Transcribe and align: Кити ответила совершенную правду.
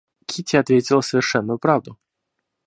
Кити 0.27 0.55
ответила 0.55 1.01
совершенную 1.01 1.59
правду. 1.59 1.99